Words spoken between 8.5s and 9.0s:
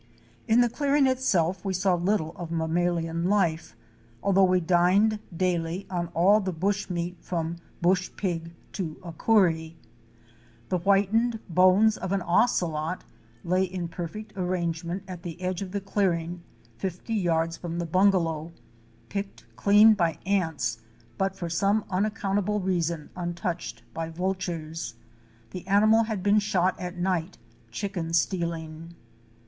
JUNGLE LIFE AT AREMU.